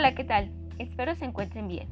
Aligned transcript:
Hola, 0.00 0.14
¿qué 0.14 0.24
tal? 0.24 0.50
Espero 0.78 1.14
se 1.14 1.26
encuentren 1.26 1.68
bien. 1.68 1.86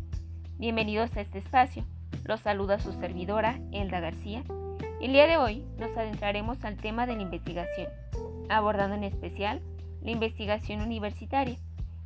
Bienvenidos 0.57 1.15
a 1.15 1.21
este 1.21 1.41
espacio. 1.41 1.85
Los 2.25 2.41
saluda 2.41 2.79
su 2.79 2.95
servidora, 2.95 3.61
Elda 3.71 4.01
García. 4.01 4.43
El 5.03 5.13
día 5.13 5.27
de 5.27 5.37
hoy 5.37 5.63
nos 5.79 5.95
adentraremos 5.95 6.65
al 6.65 6.79
tema 6.79 7.07
de 7.07 7.17
la 7.17 7.21
investigación, 7.21 7.89
abordando 8.49 8.97
en 8.97 9.05
especial 9.05 9.61
la 10.01 10.11
investigación 10.11 10.81
universitaria. 10.81 11.59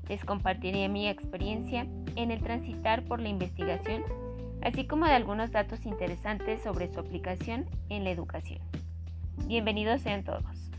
Les 0.08 0.24
compartiré 0.24 0.88
mi 0.88 1.06
experiencia 1.06 1.86
en 2.16 2.32
el 2.32 2.42
transitar 2.42 3.04
por 3.04 3.20
la 3.20 3.28
investigación, 3.28 4.02
así 4.60 4.88
como 4.88 5.06
de 5.06 5.12
algunos 5.12 5.52
datos 5.52 5.86
interesantes 5.86 6.64
sobre 6.64 6.92
su 6.92 6.98
aplicación 6.98 7.66
en 7.90 8.02
la 8.02 8.10
educación. 8.10 8.58
Bienvenidos 9.46 10.00
sean 10.00 10.24
todos. 10.24 10.71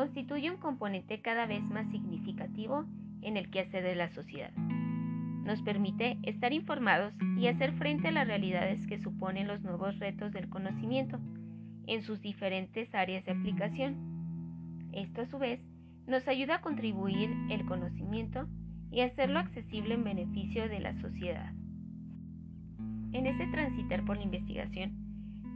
Constituye 0.00 0.50
un 0.50 0.56
componente 0.56 1.20
cada 1.20 1.44
vez 1.44 1.62
más 1.64 1.86
significativo 1.90 2.86
en 3.20 3.36
el 3.36 3.50
quehacer 3.50 3.84
de 3.84 3.94
la 3.94 4.08
sociedad. 4.08 4.50
Nos 5.44 5.60
permite 5.60 6.16
estar 6.22 6.54
informados 6.54 7.12
y 7.36 7.48
hacer 7.48 7.74
frente 7.74 8.08
a 8.08 8.12
las 8.12 8.26
realidades 8.26 8.86
que 8.86 8.98
suponen 8.98 9.46
los 9.46 9.60
nuevos 9.60 9.98
retos 9.98 10.32
del 10.32 10.48
conocimiento 10.48 11.20
en 11.86 12.00
sus 12.00 12.22
diferentes 12.22 12.94
áreas 12.94 13.26
de 13.26 13.32
aplicación. 13.32 14.88
Esto 14.92 15.20
a 15.20 15.26
su 15.26 15.38
vez 15.38 15.60
nos 16.06 16.26
ayuda 16.28 16.54
a 16.54 16.60
contribuir 16.62 17.28
el 17.50 17.66
conocimiento 17.66 18.48
y 18.90 19.02
hacerlo 19.02 19.38
accesible 19.38 19.92
en 19.92 20.04
beneficio 20.04 20.66
de 20.70 20.80
la 20.80 20.98
sociedad. 21.02 21.52
En 23.12 23.26
este 23.26 23.46
transitar 23.48 24.02
por 24.06 24.16
la 24.16 24.22
investigación, 24.22 24.94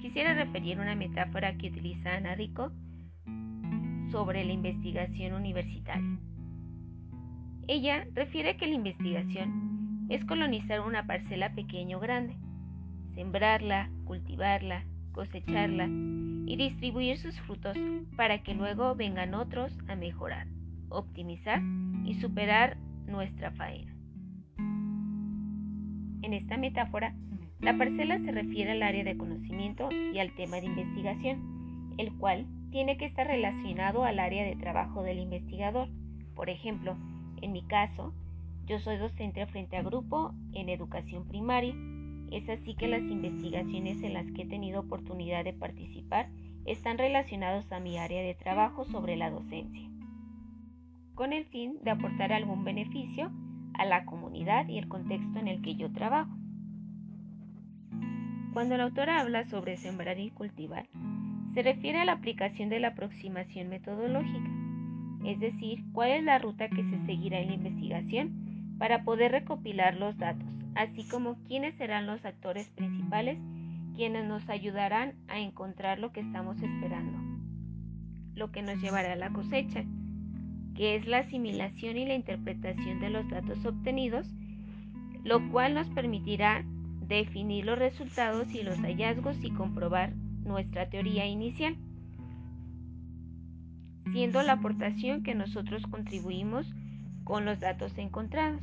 quisiera 0.03 0.35
referir 0.35 0.79
una 0.81 0.95
metáfora 0.95 1.57
que 1.57 1.69
utiliza 1.69 2.15
Ana 2.15 2.35
Rico 2.35 2.73
sobre 4.15 4.45
la 4.45 4.53
investigación 4.53 5.33
universitaria. 5.33 6.19
Ella 7.67 8.07
refiere 8.15 8.57
que 8.57 8.69
la 8.69 8.75
investigación 8.75 10.07
es 10.09 10.25
colonizar 10.25 10.83
una 10.83 11.05
parcela 11.05 11.53
pequeña 11.53 11.97
o 11.97 12.01
grande, 12.01 12.37
sembrarla, 13.17 13.91
cultivarla, 14.05 14.85
cosecharla 15.11 15.89
y 15.89 16.55
distribuir 16.57 17.19
sus 17.19 17.41
frutos 17.41 17.77
para 18.17 18.41
que 18.45 18.55
luego 18.55 18.95
vengan 18.95 19.35
otros 19.35 19.77
a 19.89 19.97
mejorar, 19.97 20.47
optimizar 20.91 21.61
y 22.05 22.15
superar 22.21 22.77
nuestra 23.09 23.51
faena. 23.51 23.97
En 26.23 26.35
esta 26.35 26.57
metáfora, 26.57 27.17
la 27.59 27.77
parcela 27.77 28.21
se 28.21 28.31
refiere 28.31 28.71
al 28.71 28.83
área 28.85 29.03
de 29.03 29.17
conocimiento 29.17 29.89
y 29.91 30.21
al 30.21 30.33
tema 30.37 30.59
de 30.59 30.67
investigación, 30.67 31.95
el 31.99 32.13
cual 32.17 32.47
tiene 32.75 32.97
que 32.97 33.05
estar 33.05 33.29
relacionado 33.29 34.03
al 34.03 34.19
área 34.19 34.45
de 34.45 34.57
trabajo 34.57 35.05
del 35.05 35.21
investigador. 35.21 35.89
Por 36.35 36.51
ejemplo, 36.51 36.97
en 37.41 37.53
mi 37.53 37.63
caso, 37.63 38.13
yo 38.67 38.81
soy 38.81 38.97
docente 38.97 39.47
frente 39.47 39.77
a 39.77 39.83
grupo 39.85 40.35
en 40.55 40.69
educación 40.69 41.29
primaria. 41.29 41.73
Es 42.33 42.49
así 42.49 42.75
que 42.75 42.89
las 42.89 43.03
investigaciones 43.03 44.03
en 44.03 44.15
las 44.15 44.29
que 44.33 44.43
he 44.43 44.49
tenido 44.49 44.81
oportunidad 44.81 45.45
de 45.45 45.53
participar 45.53 46.31
están 46.67 46.99
relacionados 46.99 47.71
a 47.71 47.79
mi 47.79 47.97
área 47.97 48.23
de 48.23 48.35
trabajo 48.35 48.85
sobre 48.87 49.15
la 49.15 49.31
docencia, 49.31 49.89
con 51.15 51.33
el 51.33 51.45
fin 51.45 51.79
de 51.85 51.93
aportar 51.93 52.33
algún 52.33 52.65
beneficio 52.65 53.31
a 53.75 53.85
la 53.85 54.05
comunidad 54.05 54.67
y 54.67 54.79
el 54.79 54.89
contexto 54.89 55.39
en 55.39 55.47
el 55.47 55.63
que 55.63 55.77
yo 55.77 55.93
trabajo. 55.93 56.37
Cuando 58.53 58.77
la 58.77 58.83
autora 58.83 59.21
habla 59.21 59.45
sobre 59.45 59.77
sembrar 59.77 60.19
y 60.19 60.33
cultivar, 60.33 60.89
se 61.55 61.63
refiere 61.63 62.01
a 62.01 62.05
la 62.05 62.13
aplicación 62.13 62.69
de 62.69 62.81
la 62.81 62.89
aproximación 62.89 63.69
metodológica, 63.69 64.51
es 65.25 65.39
decir, 65.41 65.85
cuál 65.93 66.11
es 66.11 66.25
la 66.25 66.39
ruta 66.39 66.69
que 66.69 66.83
se 66.85 67.07
seguirá 67.07 67.41
en 67.41 67.49
la 67.49 67.55
investigación 67.55 68.77
para 68.79 69.05
poder 69.05 69.33
recopilar 69.33 69.97
los 69.97 70.19
datos, 70.19 70.49
así 70.75 71.07
como 71.09 71.37
quiénes 71.47 71.77
serán 71.77 72.07
los 72.07 72.25
actores 72.25 72.69
principales 72.71 73.39
quienes 73.95 74.27
nos 74.27 74.49
ayudarán 74.49 75.15
a 75.29 75.39
encontrar 75.39 75.99
lo 75.99 76.13
que 76.13 76.21
estamos 76.21 76.57
esperando, 76.61 77.19
lo 78.35 78.51
que 78.51 78.63
nos 78.63 78.81
llevará 78.81 79.13
a 79.13 79.17
la 79.17 79.31
cosecha, 79.31 79.85
que 80.75 80.97
es 80.97 81.07
la 81.07 81.19
asimilación 81.19 81.97
y 81.97 82.05
la 82.05 82.15
interpretación 82.15 83.01
de 83.01 83.11
los 83.11 83.29
datos 83.31 83.65
obtenidos, 83.65 84.27
lo 85.23 85.49
cual 85.51 85.75
nos 85.75 85.89
permitirá 85.91 86.65
definir 87.07 87.65
los 87.65 87.79
resultados 87.79 88.53
y 88.53 88.63
los 88.63 88.79
hallazgos 88.81 89.43
y 89.45 89.51
comprobar 89.51 90.13
nuestra 90.45 90.89
teoría 90.89 91.27
inicial, 91.27 91.77
siendo 94.13 94.43
la 94.43 94.55
aportación 94.55 95.23
que 95.23 95.35
nosotros 95.35 95.83
contribuimos 95.91 96.67
con 97.25 97.45
los 97.45 97.61
datos 97.61 97.97
encontrados. 97.99 98.61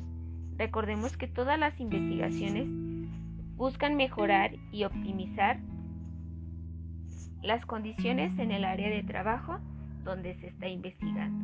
Recordemos 0.57 1.17
que 1.17 1.27
todas 1.27 1.59
las 1.59 1.79
investigaciones 1.79 2.67
buscan 3.55 3.95
mejorar 3.95 4.51
y 4.71 4.83
optimizar 4.83 5.59
las 7.41 7.65
condiciones 7.65 8.37
en 8.37 8.51
el 8.51 8.63
área 8.63 8.89
de 8.89 9.03
trabajo 9.03 9.59
donde 10.03 10.35
se 10.35 10.47
está 10.47 10.67
investigando. 10.67 11.43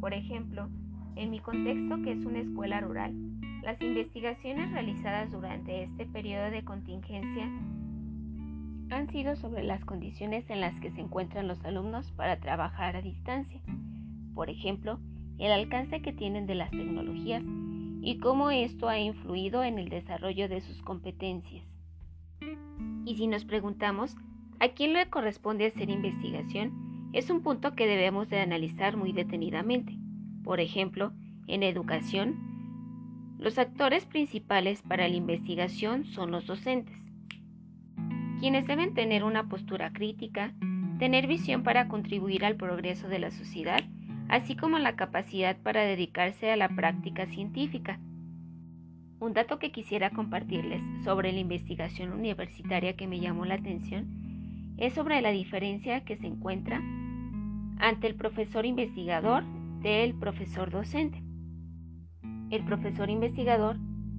Por 0.00 0.14
ejemplo, 0.14 0.68
en 1.16 1.30
mi 1.30 1.40
contexto, 1.40 2.00
que 2.02 2.12
es 2.12 2.24
una 2.24 2.40
escuela 2.40 2.80
rural, 2.80 3.14
las 3.62 3.80
investigaciones 3.82 4.70
realizadas 4.70 5.30
durante 5.32 5.82
este 5.82 6.06
periodo 6.06 6.50
de 6.50 6.64
contingencia 6.64 7.50
han 8.90 9.10
sido 9.10 9.36
sobre 9.36 9.62
las 9.62 9.84
condiciones 9.84 10.48
en 10.50 10.60
las 10.60 10.78
que 10.80 10.90
se 10.90 11.00
encuentran 11.00 11.48
los 11.48 11.62
alumnos 11.64 12.10
para 12.12 12.40
trabajar 12.40 12.96
a 12.96 13.02
distancia. 13.02 13.60
Por 14.34 14.50
ejemplo, 14.50 14.98
el 15.38 15.52
alcance 15.52 16.00
que 16.00 16.12
tienen 16.12 16.46
de 16.46 16.54
las 16.54 16.70
tecnologías 16.70 17.42
y 18.00 18.18
cómo 18.18 18.50
esto 18.50 18.88
ha 18.88 18.98
influido 18.98 19.62
en 19.62 19.78
el 19.78 19.88
desarrollo 19.88 20.48
de 20.48 20.60
sus 20.60 20.80
competencias. 20.82 21.64
Y 23.04 23.16
si 23.16 23.26
nos 23.26 23.44
preguntamos 23.44 24.16
a 24.60 24.68
quién 24.68 24.92
le 24.92 25.08
corresponde 25.08 25.66
hacer 25.66 25.90
investigación, 25.90 27.10
es 27.12 27.30
un 27.30 27.42
punto 27.42 27.74
que 27.74 27.86
debemos 27.86 28.28
de 28.28 28.40
analizar 28.40 28.96
muy 28.96 29.12
detenidamente. 29.12 29.96
Por 30.44 30.60
ejemplo, 30.60 31.12
en 31.46 31.62
educación, 31.62 33.36
los 33.38 33.58
actores 33.58 34.04
principales 34.04 34.82
para 34.82 35.08
la 35.08 35.16
investigación 35.16 36.04
son 36.04 36.30
los 36.30 36.46
docentes 36.46 37.07
quienes 38.38 38.66
deben 38.66 38.94
tener 38.94 39.24
una 39.24 39.48
postura 39.48 39.92
crítica, 39.92 40.54
tener 40.98 41.26
visión 41.26 41.62
para 41.62 41.88
contribuir 41.88 42.44
al 42.44 42.56
progreso 42.56 43.08
de 43.08 43.18
la 43.18 43.30
sociedad, 43.30 43.82
así 44.28 44.54
como 44.56 44.78
la 44.78 44.96
capacidad 44.96 45.56
para 45.56 45.82
dedicarse 45.82 46.50
a 46.50 46.56
la 46.56 46.68
práctica 46.68 47.26
científica. 47.26 47.98
Un 49.20 49.32
dato 49.32 49.58
que 49.58 49.72
quisiera 49.72 50.10
compartirles 50.10 50.80
sobre 51.02 51.32
la 51.32 51.40
investigación 51.40 52.12
universitaria 52.12 52.94
que 52.94 53.08
me 53.08 53.18
llamó 53.18 53.44
la 53.44 53.54
atención 53.54 54.74
es 54.76 54.94
sobre 54.94 55.20
la 55.20 55.30
diferencia 55.30 56.04
que 56.04 56.16
se 56.16 56.28
encuentra 56.28 56.80
ante 57.78 58.06
el 58.06 58.14
profesor 58.14 58.64
investigador 58.64 59.44
del 59.80 60.14
profesor 60.14 60.70
docente. 60.70 61.22
El 62.50 62.64
profesor 62.64 63.10
investigador 63.10 63.76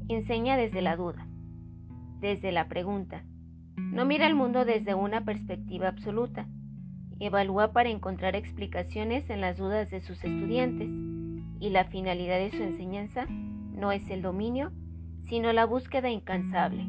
enseña 0.10 0.58
desde 0.58 0.82
la 0.82 0.98
duda, 0.98 1.26
desde 2.20 2.52
la 2.52 2.68
pregunta, 2.68 3.24
no 3.92 4.06
mira 4.06 4.28
el 4.28 4.36
mundo 4.36 4.66
desde 4.66 4.94
una 4.94 5.26
perspectiva 5.26 5.88
absoluta. 5.88 6.48
Evalúa 7.20 7.74
para 7.74 7.90
encontrar 7.90 8.36
explicaciones 8.36 9.30
en 9.30 9.42
las 9.42 9.58
dudas 9.58 9.90
de 9.90 10.02
sus 10.02 10.24
estudiantes 10.24 10.90
y 11.60 11.70
la 11.70 11.86
finalidad 11.86 12.38
de 12.38 12.52
su 12.52 12.64
enseñanza 12.64 13.26
no 13.28 13.92
es 13.92 14.10
el 14.10 14.22
dominio, 14.22 14.72
sino 15.24 15.52
la 15.54 15.66
búsqueda 15.66 16.10
incansable. 16.10 16.88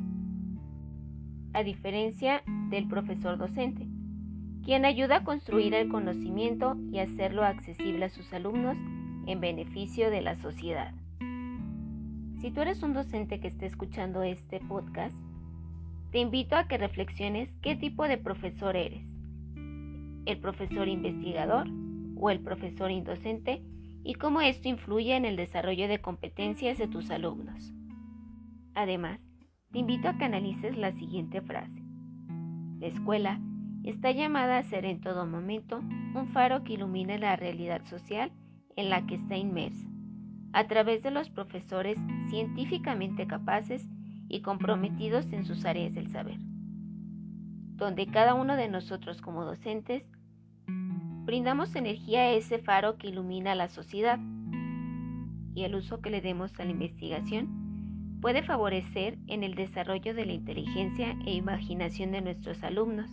A 1.52 1.62
diferencia 1.62 2.42
del 2.68 2.86
profesor 2.86 3.38
docente, 3.38 3.88
quien 4.64 4.84
ayuda 4.84 5.16
a 5.16 5.24
construir 5.24 5.74
el 5.74 5.88
conocimiento 5.88 6.76
y 6.92 6.98
hacerlo 6.98 7.44
accesible 7.44 8.04
a 8.04 8.10
sus 8.10 8.32
alumnos 8.32 8.76
en 9.26 9.40
beneficio 9.40 10.10
de 10.10 10.20
la 10.20 10.36
sociedad. 10.36 10.94
Si 12.40 12.50
tú 12.50 12.60
eres 12.60 12.82
un 12.82 12.94
docente 12.94 13.40
que 13.40 13.48
esté 13.48 13.66
escuchando 13.66 14.22
este 14.22 14.60
podcast, 14.60 15.16
te 16.10 16.18
invito 16.18 16.56
a 16.56 16.66
que 16.66 16.76
reflexiones 16.76 17.48
qué 17.62 17.76
tipo 17.76 18.08
de 18.08 18.18
profesor 18.18 18.76
eres. 18.76 19.06
¿El 20.26 20.38
profesor 20.40 20.88
investigador 20.88 21.68
o 22.16 22.30
el 22.30 22.40
profesor 22.40 22.90
indocente? 22.90 23.62
Y 24.02 24.14
cómo 24.14 24.40
esto 24.40 24.68
influye 24.68 25.14
en 25.14 25.24
el 25.24 25.36
desarrollo 25.36 25.86
de 25.86 26.00
competencias 26.00 26.78
de 26.78 26.88
tus 26.88 27.10
alumnos. 27.10 27.72
Además, 28.74 29.20
te 29.72 29.78
invito 29.78 30.08
a 30.08 30.16
que 30.16 30.24
analices 30.24 30.76
la 30.76 30.92
siguiente 30.92 31.42
frase. 31.42 31.82
La 32.80 32.86
escuela 32.86 33.40
está 33.84 34.10
llamada 34.10 34.58
a 34.58 34.62
ser 34.62 34.84
en 34.84 35.00
todo 35.00 35.26
momento 35.26 35.78
un 35.78 36.28
faro 36.32 36.64
que 36.64 36.72
ilumine 36.72 37.18
la 37.18 37.36
realidad 37.36 37.84
social 37.84 38.32
en 38.74 38.90
la 38.90 39.06
que 39.06 39.14
está 39.14 39.36
inmersa, 39.36 39.86
a 40.52 40.66
través 40.66 41.02
de 41.02 41.10
los 41.10 41.30
profesores 41.30 41.98
científicamente 42.30 43.26
capaces 43.26 43.88
y 44.30 44.40
comprometidos 44.40 45.30
en 45.32 45.44
sus 45.44 45.66
áreas 45.66 45.92
del 45.92 46.08
saber, 46.08 46.38
donde 47.74 48.06
cada 48.06 48.34
uno 48.34 48.56
de 48.56 48.68
nosotros 48.68 49.20
como 49.20 49.44
docentes 49.44 50.04
brindamos 51.24 51.74
energía 51.74 52.20
a 52.20 52.32
ese 52.32 52.60
faro 52.60 52.96
que 52.96 53.08
ilumina 53.08 53.54
la 53.54 53.68
sociedad 53.68 54.18
y 55.54 55.64
el 55.64 55.74
uso 55.74 56.00
que 56.00 56.10
le 56.10 56.20
demos 56.20 56.58
a 56.58 56.64
la 56.64 56.70
investigación 56.70 58.18
puede 58.20 58.42
favorecer 58.42 59.18
en 59.26 59.42
el 59.42 59.54
desarrollo 59.54 60.14
de 60.14 60.26
la 60.26 60.32
inteligencia 60.32 61.16
e 61.26 61.34
imaginación 61.34 62.12
de 62.12 62.20
nuestros 62.20 62.62
alumnos. 62.62 63.10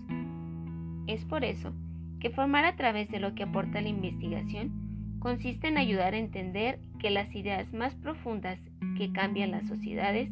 Es 1.07 1.25
por 1.25 1.43
eso 1.43 1.73
que 2.19 2.29
formar 2.29 2.65
a 2.65 2.75
través 2.75 3.09
de 3.09 3.19
lo 3.19 3.33
que 3.33 3.43
aporta 3.43 3.81
la 3.81 3.89
investigación 3.89 5.17
consiste 5.19 5.67
en 5.67 5.77
ayudar 5.77 6.13
a 6.13 6.19
entender 6.19 6.79
que 6.99 7.09
las 7.09 7.33
ideas 7.33 7.73
más 7.73 7.95
profundas 7.95 8.59
que 8.97 9.11
cambian 9.11 9.51
las 9.51 9.67
sociedades, 9.67 10.29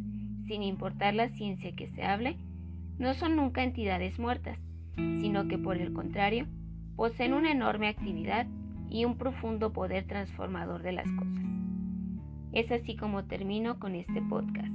sin 0.47 0.63
importar 0.63 1.13
la 1.13 1.29
ciencia 1.29 1.75
que 1.75 1.89
se 1.89 2.03
hable, 2.03 2.37
no 2.97 3.13
son 3.13 3.35
nunca 3.35 3.63
entidades 3.63 4.19
muertas, 4.19 4.57
sino 4.95 5.47
que 5.47 5.57
por 5.57 5.77
el 5.77 5.93
contrario, 5.93 6.47
poseen 6.95 7.33
una 7.33 7.51
enorme 7.51 7.87
actividad 7.87 8.47
y 8.89 9.05
un 9.05 9.17
profundo 9.17 9.73
poder 9.73 10.05
transformador 10.07 10.81
de 10.81 10.93
las 10.93 11.11
cosas. 11.11 11.43
Es 12.53 12.71
así 12.71 12.95
como 12.95 13.25
termino 13.25 13.79
con 13.79 13.95
este 13.95 14.21
podcast, 14.21 14.71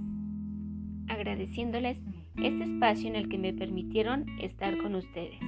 agradeciéndoles 1.09 1.99
este 2.37 2.65
espacio 2.65 3.09
en 3.09 3.17
el 3.17 3.29
que 3.29 3.39
me 3.39 3.53
permitieron 3.53 4.27
estar 4.41 4.77
con 4.79 4.95
ustedes. 4.95 5.39